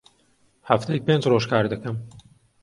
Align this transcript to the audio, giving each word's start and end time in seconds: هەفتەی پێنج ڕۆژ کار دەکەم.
هەفتەی 0.69 1.03
پێنج 1.05 1.23
ڕۆژ 1.31 1.45
کار 1.51 1.65
دەکەم. 1.73 1.95